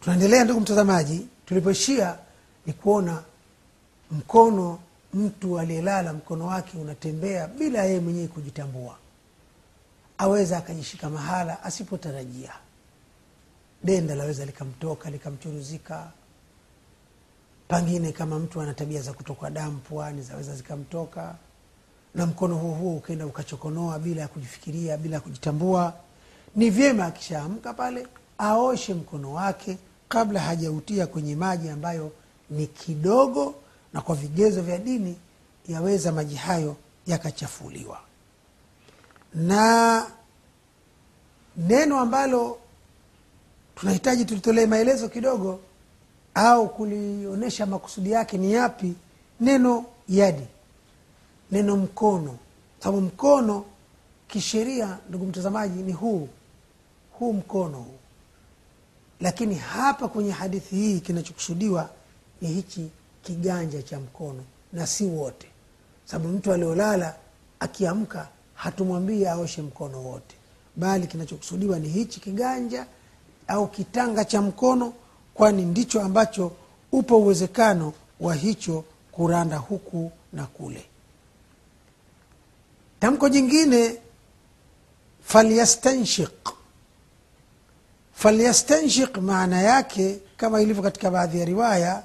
tunaendelea 0.00 0.44
ndugu 0.44 0.60
mtazamaji 0.60 1.26
tulipoishia 1.46 2.18
ni 2.66 2.72
kuona 2.72 3.22
mkono 4.10 4.78
mtu 5.14 5.58
aliyelala 5.58 6.12
mkono 6.12 6.46
wake 6.46 6.78
unatembea 6.78 7.46
bila 7.48 7.84
yeye 7.84 8.00
mwenyewe 8.00 8.28
kujitambua. 8.28 8.96
Aweza 10.18 10.58
akajishika 10.58 11.10
mahala 11.10 11.62
asipotarajia. 11.64 12.52
Denda 13.84 14.14
laweza 14.14 14.44
likamtoka 14.44 15.10
likamchuruzika. 15.10 16.10
Pangine 17.68 18.12
kama 18.12 18.38
mtu 18.38 18.60
ana 18.60 18.74
tabia 18.74 19.00
za 19.02 19.12
kutokwa 19.12 19.50
damu 19.50 19.78
puani 19.78 20.22
zaweza 20.22 20.54
zikamtoka. 20.56 21.34
Na 22.14 22.26
mkono 22.26 22.56
huo 22.56 22.74
huo 22.74 22.96
ukaenda 22.96 23.26
ukachokonoa 23.26 23.98
bila 23.98 24.20
ya 24.22 24.28
kujifikiria 24.28 24.96
bila 24.96 25.14
ya 25.14 25.20
kujitambua. 25.20 25.94
Ni 26.56 26.70
vyema 26.70 27.04
akishaamka 27.06 27.72
pale 27.74 28.06
aoshe 28.38 28.94
mkono 28.94 29.32
wake 29.32 29.78
kabla 30.10 30.40
hajautia 30.40 31.06
kwenye 31.06 31.36
maji 31.36 31.68
ambayo 31.68 32.12
ni 32.50 32.66
kidogo 32.66 33.54
na 33.92 34.00
kwa 34.00 34.14
vigezo 34.16 34.62
vya 34.62 34.78
dini 34.78 35.16
yaweza 35.68 36.12
maji 36.12 36.34
hayo 36.36 36.76
yakachafuliwa. 37.06 38.00
Na 39.34 40.06
neno 41.56 42.00
ambalo 42.00 42.58
tunahitaji 43.74 44.24
tulitolee 44.24 44.66
maelezo 44.66 45.08
kidogo 45.08 45.60
au 46.34 46.68
kulionyesha 46.68 47.66
makusudi 47.66 48.10
yake 48.10 48.38
ni 48.38 48.52
yapi 48.52 48.94
neno 49.40 49.84
yadi 50.08 50.46
neno 51.50 51.76
mkono. 51.76 52.36
Sababu 52.78 53.00
mkono 53.00 53.64
kisheria 54.28 54.98
ndugu 55.08 55.26
mtazamaji 55.26 55.82
ni 55.82 55.92
huu 55.92 56.28
huu 57.18 57.32
mkono 57.32 57.78
huu 57.78 57.99
lakini 59.20 59.54
hapa 59.54 60.08
kwenye 60.08 60.30
hadithi 60.32 60.76
hii 60.76 61.00
kinachokusudiwa 61.00 61.90
ni 62.40 62.48
hichi 62.48 62.90
kiganja 63.22 63.82
cha 63.82 64.00
mkono 64.00 64.44
na 64.72 64.86
si 64.86 65.04
wote. 65.04 65.46
Sababu 66.04 66.28
mtu 66.28 66.52
aliolala 66.52 67.14
akiamka 67.60 68.28
hatumwambii 68.54 69.24
aoshe 69.26 69.62
mkono 69.62 70.02
wote. 70.02 70.34
Bali 70.76 71.06
kinachokusudiwa 71.06 71.78
ni 71.78 71.88
hichi 71.88 72.20
kiganja 72.20 72.86
au 73.48 73.68
kitanga 73.68 74.24
cha 74.24 74.42
mkono 74.42 74.92
kwani 75.34 75.62
ndicho 75.64 76.00
ambacho 76.02 76.52
upo 76.92 77.18
uwezekano 77.18 77.92
wa 78.20 78.34
hicho 78.34 78.84
kuranda 79.12 79.56
huku 79.56 80.12
na 80.32 80.46
kule. 80.46 80.84
Tamko 83.00 83.28
jingine 83.28 83.96
falyastanshik 85.22 86.48
falyastanshik 88.20 89.16
maana 89.16 89.62
yake 89.62 90.18
kama 90.36 90.60
ilivyo 90.62 90.82
katika 90.82 91.10
baadhi 91.10 91.38
ya 91.38 91.44
riwaya 91.44 92.02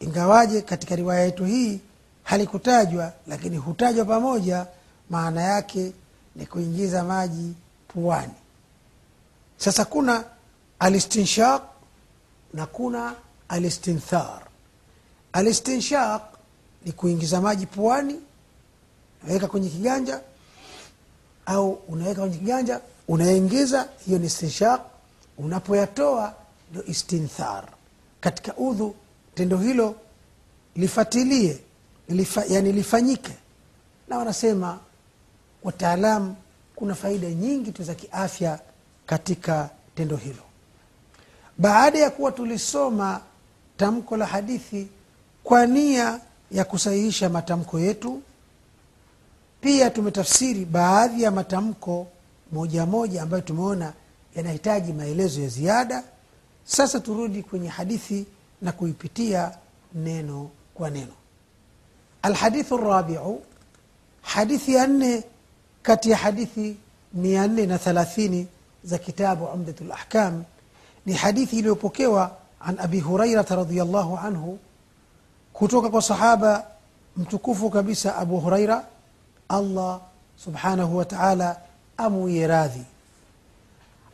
ingawaje 0.00 0.62
katika 0.62 0.96
riwaya 0.96 1.24
yetu 1.24 1.44
hii 1.44 1.80
halikutajwa 2.22 3.12
lakini 3.26 3.56
hutajwa 3.56 4.04
pamoja 4.04 4.66
maana 5.10 5.42
yake 5.42 5.92
ni 6.36 6.46
kuingiza 6.46 7.04
maji 7.04 7.54
puani. 7.88 8.32
Sasa 9.56 9.84
kuna 9.84 10.24
alistinshaq 10.78 11.62
na 12.54 12.66
kuna 12.66 13.14
alistinthar. 13.48 14.40
Alistinshaq 15.32 16.22
ni 16.84 16.92
kuingiza 16.92 17.40
maji 17.40 17.66
puani 17.66 18.20
unaweka 19.24 19.46
kwenye 19.48 19.68
kiganja 19.68 20.20
au 21.46 21.70
unaweka 21.88 22.20
kwenye 22.20 22.36
kiganja 22.38 22.80
unaingiza 23.08 23.88
hiyo 24.06 24.18
ni 24.18 24.26
istinshaq 24.26 24.80
unapoyatoa 25.44 26.34
ndio 26.70 26.84
istinthar. 26.86 27.64
Katika 28.20 28.56
udhu 28.56 28.94
tendo 29.34 29.56
hilo 29.56 29.94
lifatilie 30.76 31.58
lifa, 32.08 32.44
yani 32.48 32.72
lifanyike. 32.72 33.32
Na 34.08 34.18
wanasema 34.18 34.78
wataalamu 35.62 36.36
kuna 36.76 36.94
faida 36.94 37.28
nyingi 37.30 37.72
tu 37.72 37.82
za 37.82 37.94
kiafya 37.94 38.58
katika 39.06 39.70
tendo 39.94 40.16
hilo. 40.16 40.42
Baada 41.58 41.98
ya 41.98 42.10
kuwa 42.10 42.32
tulisoma 42.32 43.20
tamko 43.76 44.16
la 44.16 44.26
hadithi 44.26 44.88
kwa 45.44 45.66
nia 45.66 46.20
ya 46.50 46.64
kusahihisha 46.64 47.28
matamko 47.28 47.80
yetu 47.80 48.22
pia 49.60 49.90
tumetafsiri 49.90 50.64
baadhi 50.64 51.22
ya 51.22 51.30
matamko 51.30 52.06
moja 52.52 52.86
moja 52.86 53.22
ambayo 53.22 53.42
tumeona 53.42 53.92
yanahitaji 54.40 54.92
maelezo 54.92 55.42
ya 55.42 55.48
ziada. 55.48 56.02
Sasa 56.64 57.00
turudi 57.00 57.42
kwenye 57.42 57.68
hadithi 57.68 58.26
na 58.62 58.72
kuipitia 58.72 59.52
neno 59.94 60.50
kwa 60.74 60.90
neno. 60.90 61.12
Alhadithu 62.22 62.76
rabiu 62.76 63.40
hadithi 64.22 64.74
ya 64.74 64.86
nne 64.86 65.24
kati 65.82 66.10
ya 66.10 66.16
hadithi 66.16 66.76
mia 67.14 67.46
nne 67.48 67.66
na 67.66 67.78
thalathini 67.78 68.46
za 68.84 68.98
kitabu 68.98 69.44
umdatu 69.44 69.84
lahkam 69.84 70.44
ni 71.06 71.12
hadithi 71.12 71.58
iliyopokewa 71.58 72.36
an 72.60 72.78
abi 72.78 73.00
hurairata 73.00 73.56
radiallahu 73.56 74.16
anhu 74.18 74.58
kutoka 75.52 75.90
kwa 75.90 76.02
sahaba 76.02 76.66
mtukufu 77.16 77.70
kabisa 77.70 78.16
abu 78.16 78.40
huraira 78.40 78.84
allah 79.48 80.00
subhanahu 80.36 80.96
wa 80.96 81.04
taala 81.04 81.56
amuye 81.96 82.46
radhi 82.46 82.82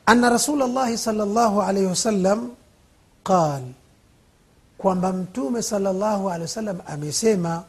ana 0.07 0.31
rasul 0.31 0.59
llahi 0.59 0.99
sal 0.99 1.17
llahu 1.17 1.63
alaihi 1.63 1.87
wasallam 1.87 2.51
qal 3.25 3.63
kwamba 4.79 5.13
mtume 5.13 5.63
sala 5.63 5.93
llahu 5.93 6.31
alehi 6.31 6.43
wasallam 6.43 6.79
amesema 6.87 7.63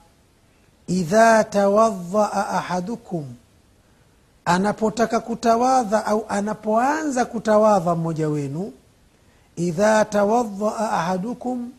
idha 0.87 1.43
tawadhaa 1.43 2.47
ahadukum 2.47 3.25
anapotaka 4.45 5.19
kutawadha 5.19 6.05
au 6.05 6.25
anapoanza 6.29 7.25
kutawadha 7.25 7.95
mmoja 7.95 8.29
wenu 8.29 8.73
idha 9.55 10.05
tawadhaa 10.05 10.91
ahadukum 10.91 11.71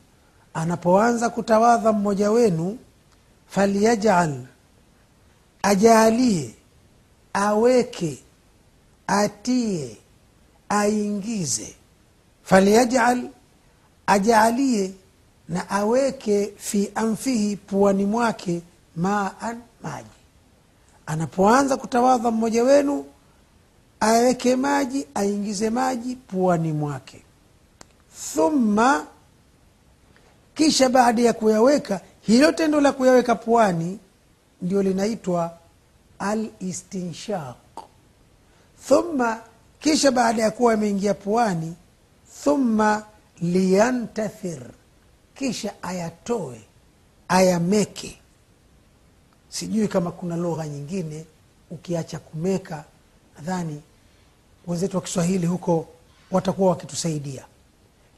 anapoanza 0.54 1.30
kutawadha 1.30 1.92
mmoja 1.92 2.30
wenu 2.30 2.78
falyajal 3.48 4.34
ajalie 5.62 6.54
aweke 7.32 8.18
atie 9.06 9.96
aingize. 10.68 11.74
Falyajal 12.42 13.28
ajaalie 14.06 14.92
na 15.48 15.70
aweke 15.70 16.52
fi 16.56 16.90
anfihi 16.94 17.56
puani 17.56 18.04
mwake 18.06 18.62
maan 18.96 19.60
maji. 19.82 20.08
Anapoanza 21.06 21.76
kutawadha 21.76 22.30
mmoja 22.30 22.62
wenu 22.64 23.04
aweke 24.00 24.56
maji 24.56 25.06
aingize 25.14 25.70
maji 25.70 26.16
puani 26.16 26.72
mwake. 26.72 27.22
Thumma 28.34 29.06
kisha 30.54 30.88
baada 30.88 31.22
ya 31.22 31.32
kuyaweka 31.32 32.00
hilo 32.20 32.52
tendo 32.52 32.80
la 32.80 32.92
kuyaweka 32.92 33.34
puani 33.34 33.98
ndio 34.62 34.82
linaitwa 34.82 35.58
alistinshaq. 36.18 37.56
Thumma 38.88 39.40
kisha 39.80 40.10
baada 40.10 40.42
ya 40.42 40.50
kuwa 40.50 40.72
ameingia 40.74 41.14
puani 41.14 41.74
thumma 42.44 43.04
liyantathir 43.40 44.62
kisha 45.34 45.74
ayatoe 45.82 46.60
ayameke. 47.28 48.18
Sijui 49.48 49.88
kama 49.88 50.10
kuna 50.12 50.36
lugha 50.36 50.68
nyingine 50.68 51.24
ukiacha 51.70 52.18
kumeka 52.18 52.84
nadhani 53.36 53.82
wenzetu 54.66 54.96
wa 54.96 55.02
kiswahili 55.02 55.46
huko 55.46 55.88
watakuwa 56.30 56.70
wakitusaidia. 56.70 57.44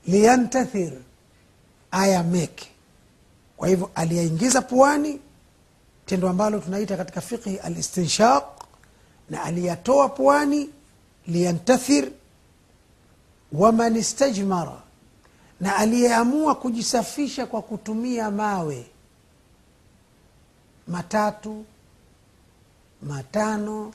Liyantathir 0.07 0.93
ayameke. 1.91 2.69
Kwa 3.57 3.69
hivyo 3.69 3.91
aliyaingiza 3.95 4.63
puani 4.63 5.21
tendo 6.07 6.29
ambalo 6.29 6.59
tunaita 6.59 6.97
katika 6.97 7.21
fiqhi 7.21 7.57
alistinshaq 7.59 8.45
na 9.31 9.43
aliyatoa 9.43 10.09
puani 10.09 10.71
liyantathir 11.29 12.09
waman 13.53 13.97
istajmara 13.97 14.83
na 15.61 15.77
aliyeamua 15.77 16.55
kujisafisha 16.55 17.47
kwa 17.47 17.63
kutumia 17.63 18.31
mawe. 18.31 18.87
Matatu 20.89 21.65
matano 23.03 23.93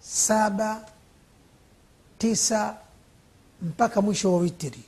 saba 0.00 0.84
tisa 2.18 2.76
mpaka 3.62 4.00
mwisho 4.02 4.32
wa 4.32 4.38
witiri 4.38 4.82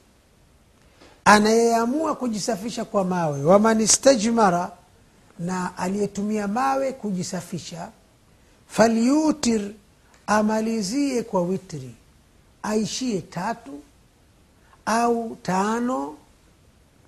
anayeamua 1.24 2.14
kujisafisha 2.16 2.84
kwa 2.84 3.04
mawe 3.04 3.44
waman 3.44 3.80
istajmara 3.80 4.72
na 5.38 5.78
aliyetumia 5.78 6.48
mawe 6.48 6.92
kujisafisha 6.92 7.88
falyutir 8.66 9.70
amalizie 10.26 11.22
kwa 11.22 11.42
witri 11.42 11.94
aishie 12.62 13.20
tatu 13.20 13.82
au 14.86 15.36
tano 15.42 16.16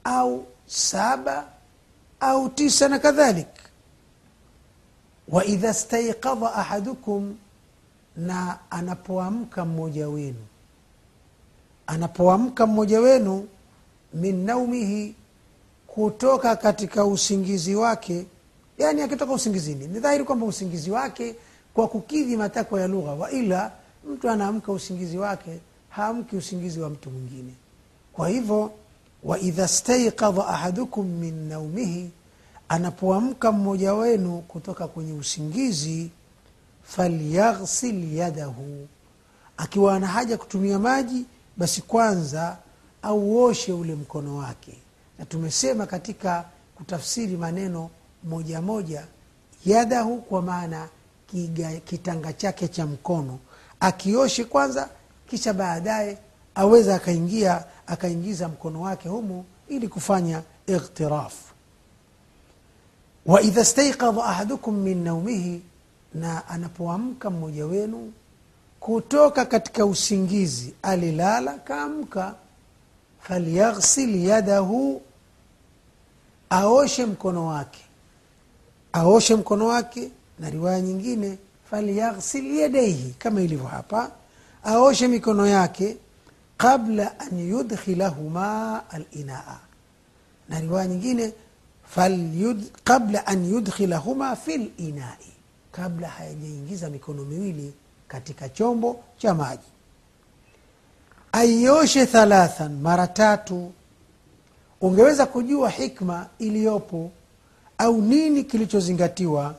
au 0.05 0.47
saba 0.67 1.49
au 2.21 2.49
tisa 2.49 2.89
na 2.89 2.99
kadhalik. 2.99 3.49
Waidha 5.29 5.75
staikadha 5.75 6.55
ahadukum 6.55 7.37
na 8.17 8.59
anapoamka 8.71 9.65
mmoja 9.65 10.09
wenu 10.09 10.45
anapoamka 11.87 12.67
mmoja 12.67 13.01
wenu 13.01 13.49
min 14.15 14.45
naumihi 14.45 15.15
kutoka 15.87 16.57
katika 16.57 17.05
usingizi 17.05 17.75
wake 17.75 18.27
yani 18.79 19.03
akitoka 19.03 19.33
usingizini. 19.33 19.87
Ni 19.87 20.01
dhahiri 20.01 20.25
kwamba 20.25 20.47
usingizi 20.47 20.91
wake 20.91 21.35
kwa 21.76 21.88
kukidhi 21.88 22.37
matakwa 22.37 22.81
ya 22.81 22.88
lugha 22.88 23.12
waila 23.12 23.73
mtu 24.11 24.31
anaamka 24.31 24.73
usingizi 24.73 25.19
wake 25.19 25.58
haamki 25.88 26.37
usingizi 26.37 26.81
wa 26.81 26.90
mtu 26.90 27.11
mwingine. 27.11 27.52
Kwa 28.12 28.28
hivyo 28.28 28.70
waidha 29.25 29.69
staiqadha 29.69 30.46
ahadukum 30.46 31.06
min 31.06 31.49
naumihi 31.49 32.11
anapoamka 32.69 33.52
mmoja 33.52 33.94
wenu 33.94 34.38
kutoka 34.49 34.88
kwenye 34.88 35.12
usingizi 35.12 36.11
falyaghsil 36.82 38.14
yadahu. 38.17 38.88
Akiwa 39.56 39.94
ana 39.96 40.06
haja 40.06 40.37
kutumia 40.38 40.79
maji 40.79 41.25
basi 41.56 41.82
kwanza 41.82 42.56
auoshe 43.02 43.72
ule 43.72 43.94
mkono 43.94 44.37
wake. 44.37 44.79
Na 45.19 45.25
tumesema 45.25 45.87
katika 45.87 46.44
kutafsiri 46.75 47.37
maneno 47.37 47.90
moja 48.25 48.61
moja 48.61 49.06
yadahu 49.67 50.19
kwa 50.19 50.43
maana 50.43 50.88
kiga, 51.26 51.70
kitanga 51.76 52.32
chake 52.32 52.69
cha 52.69 52.87
mkono. 52.87 53.38
Akioshe 53.81 54.44
kwanza 54.44 54.88
kisha 55.31 55.52
baadaye 55.55 56.19
aweza 56.55 56.94
akaingia 56.94 57.64
akaingiza 57.87 58.49
mkono 58.49 58.81
wake 58.81 59.08
humu 59.08 59.44
ili 59.69 59.88
kufanya 59.88 60.43
ightiraf. 60.67 61.34
Waidha 63.26 63.64
staiqadha 63.64 64.25
ahadukum 64.25 64.75
min 64.76 65.02
naumihi 65.05 65.62
na 66.14 66.49
anapoamka 66.49 67.31
mmoja 67.31 67.67
wenu 67.67 68.12
kutoka 68.81 69.44
katika 69.44 69.87
usingizi 69.87 70.75
alilala 70.82 71.52
kaamka 71.52 72.34
falyaghsil 73.20 74.25
yadahu 74.25 75.02
aoshe 76.50 77.06
mkono 77.06 77.46
wake. 77.46 77.81
Aoshe 78.93 79.34
mkono 79.34 79.67
wake 79.67 80.11
na 80.38 80.50
riwaya 80.50 80.81
nyingine 80.81 81.38
falyaghsil 81.71 82.56
yadaihi 82.56 83.15
kama 83.19 83.41
ilivyo 83.41 83.67
hapa 83.67 84.11
aoshe 84.65 85.09
mikono 85.09 85.47
yake 85.47 85.97
qabla 86.56 87.21
an 87.21 87.38
yudkhilahuma 87.38 88.83
alinaa. 88.91 89.59
Na 90.49 90.61
riwaya 90.61 90.87
nyingine 90.88 91.33
falyud, 91.88 92.62
qabla 92.85 93.27
an 93.27 93.44
yudkhilahuma 93.53 94.37
fi 94.37 94.59
linai 94.59 95.33
kabla 95.73 96.09
hayajaingiza 96.09 96.91
mikono 96.91 97.25
miwili 97.25 97.73
katika 98.09 98.49
chombo 98.49 99.00
cha 99.19 99.35
maji. 99.35 99.62
Aioshe 101.32 102.06
thalathan 102.06 102.81
mara 102.81 103.06
tatu. 103.06 103.73
Ungeweza 104.81 105.27
kujua 105.27 105.71
hikma 105.71 106.27
iliyopo 106.39 107.11
au 107.79 108.03
nini 108.03 108.44
kilichozingatiwa 108.44 109.55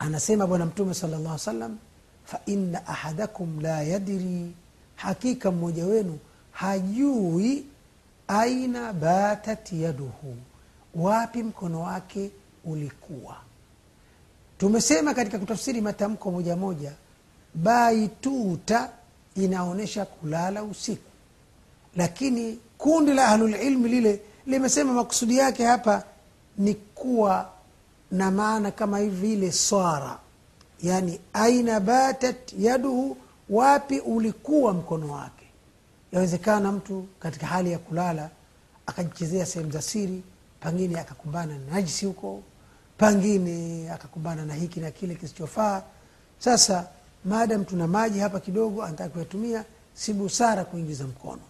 anasema 0.00 0.46
bwana 0.46 0.66
mtume 0.66 0.94
sala 0.94 1.18
llah 1.18 1.38
salam 1.38 1.78
faina 2.24 2.86
ahadakum 2.86 3.60
la 3.60 3.82
yadri. 3.82 4.52
Hakika 4.96 5.50
mmoja 5.50 5.84
wenu 5.86 6.18
hajui 6.52 7.64
aina 8.28 8.92
batat 8.92 9.72
yaduhu 9.72 10.36
wapi 10.94 11.42
mkono 11.42 11.80
wake 11.80 12.30
ulikuwa. 12.64 13.36
Tumesema 14.58 15.14
katika 15.14 15.38
kutafsiri 15.38 15.80
matamko 15.80 16.30
moja 16.30 16.56
moja 16.56 16.92
baituta 17.54 18.90
inaonyesha 19.36 20.04
kulala 20.04 20.62
usiku. 20.62 21.10
Lakini 21.96 22.58
kundi 22.78 23.12
la 23.14 23.28
ahlulilmi 23.28 23.88
lile 23.88 24.20
limesema 24.46 24.92
makusudi 24.92 25.36
yake 25.38 25.64
hapa 25.64 26.04
ni 26.58 26.74
kuwa 26.74 27.50
na 28.10 28.30
maana 28.30 28.70
kama 28.70 28.98
hivile 28.98 29.52
swara 29.52 30.18
yani 30.82 31.20
aina 31.32 31.80
batat 31.80 32.52
yaduhu 32.58 33.16
wapi 33.50 33.98
ulikuwa 34.00 34.72
mkono 34.74 35.12
wake? 35.12 35.46
Yawezekana 36.12 36.72
mtu 36.72 37.06
katika 37.20 37.46
hali 37.46 37.72
ya 37.72 37.78
kulala 37.78 38.30
akajichezea 38.86 39.46
sehemu 39.46 39.70
za 39.72 39.82
siri 39.82 40.22
pengine 40.60 41.00
akakumbana 41.00 41.58
na 41.58 41.74
najisi 41.74 42.06
huko 42.06 42.42
pengine 42.98 43.90
akakumbana 43.90 44.44
na 44.44 44.54
hiki 44.54 44.80
na 44.80 44.90
kile 44.90 45.14
kisichofaa. 45.14 45.82
Sasa 46.38 46.88
maadam 47.24 47.64
tuna 47.64 47.86
maji 47.86 48.18
hapa 48.18 48.40
kidogo 48.40 48.82
anataka 48.82 49.10
kuyatumia 49.10 49.64
si 49.94 50.12
busara 50.12 50.64
kuingiza 50.64 51.04
mkono. 51.04 51.42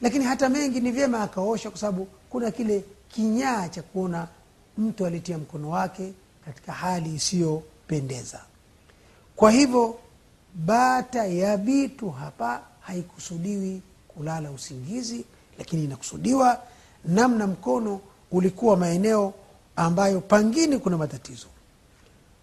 Lakini 0.00 0.24
hata 0.24 0.48
mengi 0.48 0.80
ni 0.80 0.90
vyema 0.90 1.22
akaosha 1.22 1.70
kwa 1.70 1.78
sababu 1.80 2.08
kuna 2.30 2.50
kile 2.50 2.84
kinyaa 3.08 3.68
cha 3.68 3.82
kuona 3.82 4.28
mtu 4.78 5.06
alitia 5.06 5.38
mkono 5.38 5.70
wake 5.70 6.12
katika 6.44 6.72
hali 6.72 7.14
isiyopendeza. 7.14 8.40
Kwa 9.36 9.50
hivyo 9.50 9.98
bata 10.54 11.26
ya 11.26 11.56
bitu 11.56 12.10
hapa 12.10 12.60
haikusudiwi 12.80 13.82
kulala 14.08 14.50
usingizi 14.50 15.24
lakini 15.58 15.84
inakusudiwa 15.84 16.60
namna 17.04 17.46
mkono 17.46 18.00
ulikuwa 18.30 18.76
maeneo 18.76 19.34
ambayo 19.76 20.20
pangine 20.20 20.78
kuna 20.78 20.96
matatizo. 20.96 21.46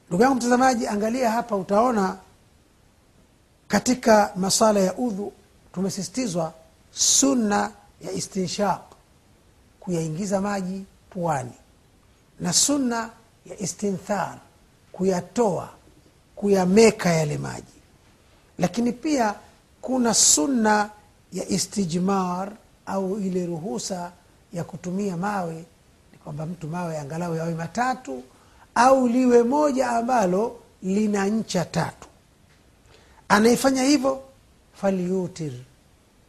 Ndugu 0.07 0.23
yangu 0.23 0.35
mtazamaji 0.35 0.87
angalia 0.87 1.31
hapa 1.31 1.55
utaona 1.55 2.17
katika 3.67 4.31
masala 4.35 4.79
ya 4.79 4.93
udhu 4.97 5.33
tumesisitizwa 5.73 6.53
sunna 6.91 7.71
ya 8.01 8.11
istinshaq 8.11 8.81
kuyaingiza 9.79 10.41
maji 10.41 10.85
puani 11.09 11.51
na 12.39 12.53
sunna 12.53 13.09
ya 13.45 13.59
istinthar 13.59 14.37
kuyatoa 14.91 15.69
kuyameka 16.35 17.09
yale 17.09 17.37
maji. 17.37 17.73
Lakini 18.59 18.91
pia 18.91 19.35
kuna 19.81 20.13
sunna 20.13 20.89
ya 21.33 21.49
istijmar 21.49 22.51
au 22.85 23.19
ile 23.19 23.45
ruhusa 23.45 24.11
ya 24.53 24.63
kutumia 24.63 25.17
mawe 25.17 25.53
ni 26.11 26.17
kwamba 26.23 26.45
mtu 26.45 26.67
mawe 26.67 26.97
angalau 26.99 27.35
yawe 27.35 27.53
matatu 27.55 28.23
au 28.75 29.07
liwe 29.07 29.43
moja 29.43 29.89
ambalo 29.89 30.55
lina 30.83 31.25
ncha 31.25 31.65
tatu. 31.65 32.07
Anayefanya 33.29 33.83
hivyo 33.83 34.21
falyutir 34.73 35.53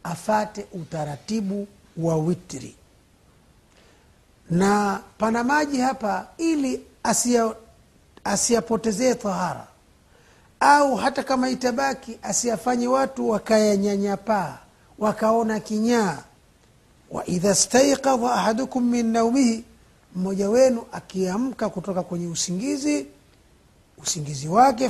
afate 0.03 0.65
utaratibu 0.73 1.67
wa 1.97 2.15
witri 2.17 2.75
na 4.49 5.01
pana 5.17 5.43
maji 5.43 5.79
hapa 5.79 6.27
ili 6.37 6.81
asiyapotezee 8.23 9.13
tahara. 9.15 9.67
Au 10.59 10.95
hata 10.95 11.23
kama 11.23 11.49
itabaki 11.49 12.19
asiyafanye 12.23 12.87
watu 12.87 13.29
wakayanyanyapaa 13.29 14.57
wakaona 14.99 15.59
kinyaa. 15.59 16.17
Waidha 17.11 17.55
staikadha 17.55 18.33
ahadukum 18.33 18.83
min 18.89 19.05
naumihi 19.11 19.63
mmoja 20.15 20.49
wenu 20.49 20.83
akiamka 20.91 21.69
kutoka 21.69 22.03
kwenye 22.03 22.27
usingizi 22.27 23.07
usingizi 24.03 24.47
wake 24.47 24.89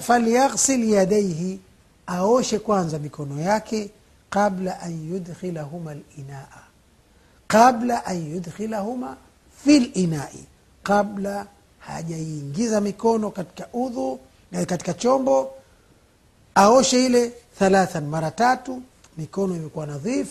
falyaghsil 0.00 0.90
yadaihi 0.90 1.60
aoshe 2.06 2.58
kwanza 2.58 2.98
mikono 2.98 3.40
yake 3.40 3.90
qabla 4.30 4.80
an 4.80 5.08
yudkhilahuma 5.12 5.94
linaa 6.16 6.46
qabla 7.52 7.96
an 8.06 8.18
yudkhilahuma 8.34 9.16
fi 9.64 9.80
linai 9.80 10.44
qabla 10.82 11.46
hajaiingiza 11.78 12.80
mikono 12.80 13.30
katika 13.30 13.68
udhu 13.72 14.20
katika 14.66 14.94
chombo 14.94 15.50
aoshe 16.54 17.06
ile 17.06 17.32
thalathan 17.58 18.06
mara 18.06 18.30
tatu 18.30 18.82
mikono 19.18 19.56
imekuwa 19.56 19.86
nadhif 19.86 20.28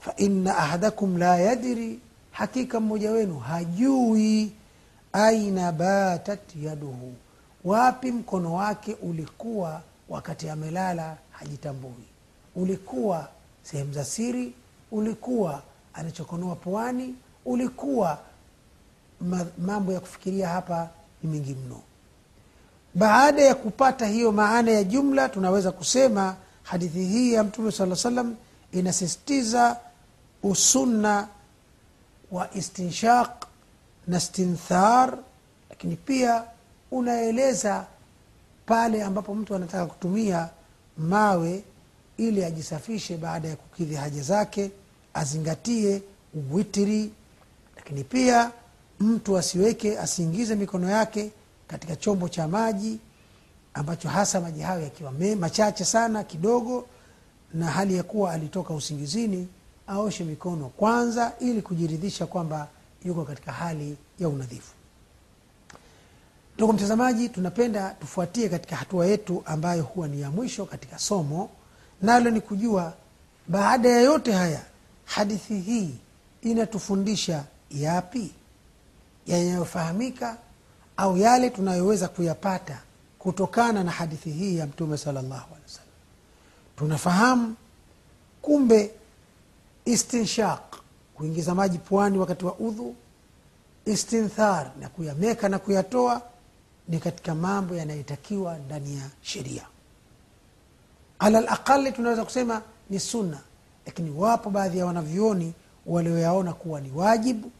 faina 0.00 0.56
ahadakum 0.58 1.16
la 1.18 1.36
yadri 1.38 2.00
hakika 2.30 2.80
mmoja 2.80 3.10
wenu 3.10 3.38
hajui 3.38 4.52
aina 5.12 5.72
batat 5.72 6.40
yaduhu. 6.62 7.12
Wapi 7.64 8.12
mkono 8.12 8.54
wake 8.54 8.96
ulikuwa 9.02 9.80
wakati 10.08 10.48
amelala 10.50 11.16
hajitambui? 11.30 12.04
Ulikuwa 12.56 13.28
sehemu 13.62 13.92
za 13.92 14.04
siri? 14.04 14.52
Ulikuwa 14.92 15.62
anachokonoa 15.94 16.56
puani 16.56 17.14
ulikuwa 17.44 18.18
mambo 19.58 19.92
ya 19.92 20.00
kufikiria 20.00 20.48
hapa 20.48 20.88
ni 21.22 21.30
mengi 21.30 21.54
mno. 21.54 21.80
Baada 22.94 23.42
ya 23.42 23.54
kupata 23.54 24.06
hiyo 24.06 24.32
maana 24.32 24.70
ya 24.70 24.84
jumla 24.84 25.28
tunaweza 25.28 25.72
kusema 25.72 26.36
hadithi 26.62 27.04
hii 27.04 27.32
ya 27.32 27.44
mtume 27.44 27.72
saa 27.72 27.96
salam 27.96 28.34
inasisitiza 28.72 29.76
usunna 30.42 31.28
wa 32.32 32.54
istinshaq 32.54 33.44
na 34.06 34.20
stinthar 34.20 35.18
lakini 35.70 35.96
pia 35.96 36.44
unaeleza 36.90 37.86
pale 38.66 39.02
ambapo 39.04 39.34
mtu 39.34 39.54
anataka 39.54 39.86
kutumia 39.86 40.48
mawe 40.98 41.64
ili 42.16 42.44
ajisafishe 42.44 43.16
baada 43.16 43.48
ya 43.48 43.56
kukidhi 43.56 43.94
haja 43.94 44.22
zake 44.22 44.70
azingatie 45.14 46.02
uwitiri 46.34 47.10
lakini 47.76 48.04
pia 48.04 48.50
mtu 49.00 49.38
asiweke 49.38 49.98
asiingize 49.98 50.54
mikono 50.54 50.90
yake 50.90 51.30
katika 51.68 51.96
chombo 51.96 52.28
cha 52.28 52.48
maji 52.48 52.98
ambacho 53.74 54.08
hasa 54.08 54.40
maji 54.40 54.60
hayo 54.60 54.82
yakiwa 54.82 55.12
machache 55.38 55.84
sana 55.84 56.24
kidogo 56.24 56.86
na 57.54 57.66
hali 57.66 57.96
ya 57.96 58.02
kuwa 58.02 58.32
alitoka 58.32 58.74
usingizini 58.74 59.48
aoshe 59.86 60.24
mikono 60.24 60.68
kwanza 60.68 61.32
ili 61.40 61.62
kujiridhisha 61.62 62.26
kwamba 62.26 62.68
yuko 63.04 63.24
katika 63.24 63.52
hali 63.52 63.96
ya 64.18 64.28
unadhifu. 64.28 64.72
Ndugu 66.56 66.72
mtazamaji 66.72 67.28
tunapenda 67.28 67.90
tufuatie 68.00 68.48
katika 68.48 68.76
hatua 68.76 69.06
yetu 69.06 69.42
ambayo 69.46 69.82
huwa 69.82 70.08
ni 70.08 70.20
ya 70.20 70.30
mwisho 70.30 70.66
katika 70.66 70.98
somo 70.98 71.50
nalo 72.02 72.30
ni 72.30 72.40
kujua 72.40 72.92
baada 73.48 73.88
ya 73.88 74.00
yote 74.00 74.32
haya 74.32 74.62
hadithi 75.04 75.60
hii 75.60 75.94
inatufundisha 76.42 77.44
yapi? 77.70 78.32
Yanayofahamika 79.26 80.36
au 80.96 81.16
yale 81.18 81.50
tunayoweza 81.50 82.08
kuyapata 82.08 82.82
kutokana 83.18 83.84
na 83.84 83.90
hadithi 83.90 84.30
hii 84.30 84.56
ya 84.56 84.66
mtume 84.66 84.96
salllahu 84.98 85.24
alehi 85.54 85.62
wasallam. 85.62 85.90
Tunafahamu 86.76 87.54
kumbe 88.42 88.90
istinshaq 89.84 90.76
kuingiza 91.14 91.54
maji 91.54 91.78
puani 91.78 92.18
wakati 92.18 92.44
wa 92.44 92.54
udhu 92.58 92.94
istinthar 93.86 94.70
na 94.80 94.88
kuyameka 94.88 95.48
na 95.48 95.58
kuyatoa 95.58 96.22
ni 96.88 96.98
katika 96.98 97.34
mambo 97.34 97.74
yanayotakiwa 97.74 98.58
ndani 98.58 98.96
ya 98.96 99.08
sheria. 99.22 99.66
Ala 101.18 101.40
laqali 101.40 101.92
tunaweza 101.92 102.24
kusema 102.24 102.62
ni 102.90 103.00
sunna 103.00 103.38
lakini 103.86 104.10
wapo 104.10 104.50
baadhi 104.50 104.78
ya 104.78 104.86
wanavyuoni 104.86 105.52
walioyaona 105.86 106.52
kuwa 106.52 106.80
ni 106.80 106.90
wajibu 106.90 107.50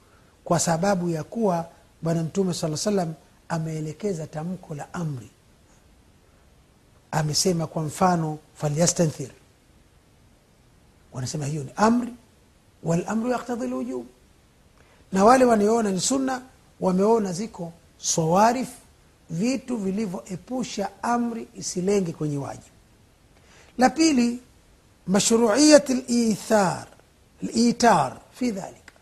kwa 0.44 0.58
sababu 0.60 1.10
ya 1.10 1.24
kuwa 1.24 1.68
bwana 2.02 2.22
mtume 2.22 2.54
saa 2.54 2.76
salam 2.76 3.14
ameelekeza 3.48 4.26
tamko 4.26 4.74
la 4.74 4.94
amri. 4.94 5.30
Amesema 7.10 7.66
kwa 7.66 7.82
mfano 7.82 8.38
falyastanthir. 8.54 9.30
Wanasema 11.12 11.46
hiyo 11.46 11.64
ni 11.64 11.70
amri 11.76 12.14
walamru 12.82 13.30
yaktadhi 13.30 13.66
lwujub 13.66 14.06
na 15.12 15.24
wale 15.24 15.44
wanaoona 15.44 15.90
ni 15.90 16.00
sunna 16.00 16.42
wameona 16.80 17.32
ziko 17.32 17.72
sawarif 17.98 18.68
vitu 19.30 19.76
vilivyoepusha 19.76 20.90
amri 21.02 21.48
isilenge 21.54 22.12
kwenye 22.12 22.38
wajibu. 22.38 22.66
La 23.78 23.90
pili 23.90 24.40
mashruiyat 25.06 25.88
lithar 25.88 26.86
litar 27.42 28.16
fi 28.32 28.50
dhalika 28.50 28.92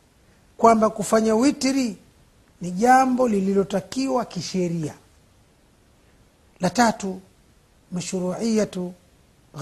kwamba 0.57 0.91
kufanya 0.91 1.35
witri 1.35 1.97
ni 2.61 2.71
jambo 2.71 3.29
lililotakiwa 3.29 4.25
kisheria. 4.25 4.95
La 6.61 6.71
tatu 6.71 7.21
mashruiyatu 7.93 8.93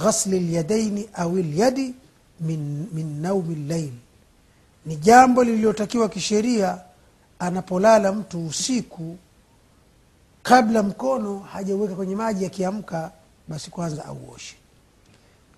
ghasli 0.02 0.40
lyadaini 0.40 1.08
au 1.14 1.36
lyadi 1.36 1.94
min, 2.40 2.86
min 2.92 3.20
naumi 3.20 3.54
llail 3.54 3.92
ni 4.86 4.96
jambo 4.96 5.44
lililotakiwa 5.44 6.08
kisheria 6.08 6.78
anapolala 7.38 8.12
mtu 8.12 8.46
usiku 8.46 9.16
kabla 10.42 10.82
mkono 10.82 11.38
hajauweka 11.38 11.94
kwenye 11.94 12.16
maji 12.16 12.46
akiamka 12.46 13.12
basi 13.48 13.70
kwanza 13.70 14.04
auoshe 14.04 14.56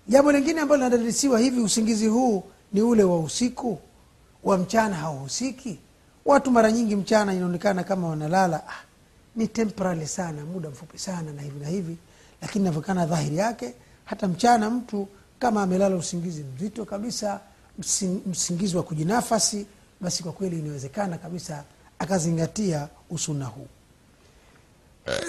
jambo 0.07 0.31
lingine 0.31 0.61
ambalo 0.61 0.83
linadadisiwa 0.83 1.39
hivi 1.39 1.61
usingizi 1.61 2.07
huu 2.07 2.43
ni 2.73 2.81
ule 2.81 3.03
wa 3.03 3.19
usiku? 3.19 3.79
Wa 4.43 4.57
mchana 4.57 4.95
hauhusiki? 4.95 5.79
Watu 6.25 6.51
mara 6.51 6.71
nyingi 6.71 6.95
mchana 6.95 7.33
inaonekana 7.33 7.83
kama 7.83 8.07
wanalala. 8.09 8.57
Ah, 8.67 8.83
ni 9.35 9.47
temporary 9.47 10.07
sana 10.07 10.45
muda 10.45 10.69
mfupi 10.69 10.97
sana 10.99 11.33
na 11.33 11.41
hivi 11.41 11.59
na 11.59 11.67
hivi. 11.67 11.97
Lakini 12.41 12.63
inavyokana 12.65 13.05
dhahiri 13.05 13.37
yake 13.37 13.73
hata 14.05 14.27
mchana 14.27 14.69
mtu 14.69 15.07
kama 15.39 15.63
amelala 15.63 15.95
usingizi 15.95 16.43
mzito 16.55 16.85
kabisa 16.85 17.39
msi- 17.79 18.19
msingizi 18.25 18.77
wa 18.77 18.83
kujinafasi 18.83 19.65
basi 20.01 20.23
kwa 20.23 20.31
kweli 20.31 20.59
inawezekana 20.59 21.17
kabisa 21.17 21.63
akazingatia 21.99 22.87
usuna 23.09 23.45
huu. 23.45 23.67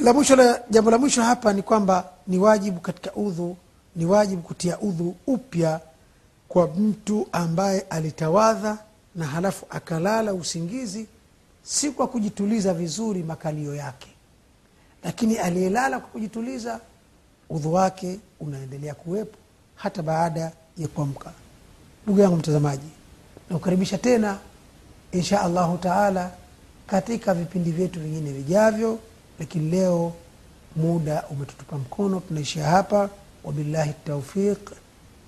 La 0.03 0.13
mwisho 0.13 0.37
la 0.37 0.63
jambo 0.71 0.91
la 0.91 0.99
mwisho 0.99 1.23
hapa 1.23 1.53
ni 1.53 1.63
kwamba 1.63 2.09
ni 2.27 2.39
wajibu 2.39 2.81
katika 2.81 3.13
udhu 3.15 3.57
ni 3.97 4.07
wajibu 4.07 4.43
kutia 4.43 4.79
udhu 4.79 5.15
upya 5.27 5.81
kwa 6.49 6.67
mtu 6.69 7.27
ambaye 7.33 7.81
alitawadha 7.81 8.79
na 9.15 9.27
halafu 9.27 9.67
akalala 9.71 10.35
usingizi 10.35 11.07
si 11.63 11.91
kwa 11.91 12.07
kujituliza 12.07 12.75
vizuri 12.75 13.23
makalio 13.23 13.75
yake. 13.75 14.09
Lakini 15.05 15.37
aliyelala 15.39 16.01
kwa 16.01 16.09
kujituliza 16.09 16.81
udhu 17.51 17.73
wake 17.73 18.19
unaendelea 18.41 18.95
kuwepo 18.95 19.37
hata 19.75 20.03
baada 20.03 20.53
ya 20.79 20.89
kuamka. 20.89 21.33
Ndugu 22.05 22.21
yangu 22.21 22.37
mtazamaji 22.37 22.89
nakukaribisha 23.51 23.99
tena 23.99 24.39
insha 25.13 25.41
allahu 25.43 25.79
taala 25.79 26.31
katika 26.87 27.35
vipindi 27.35 27.71
vyetu 27.73 28.01
vingine 28.01 28.33
vijavyo 28.33 28.99
lakini 29.39 29.71
leo 29.71 30.13
muda 30.77 31.25
umetutupa 31.31 31.79
mkono 31.79 32.21
tunaishia 32.21 32.65
hapa 32.67 33.11
وبالله 33.45 33.91
التوفيق 33.91 34.73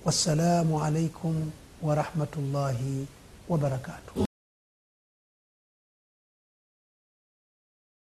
والسلام 0.05 0.75
عليكم 0.75 1.33
ورحمة 1.81 2.33
الله 2.37 3.05
وبركاته. 3.49 4.26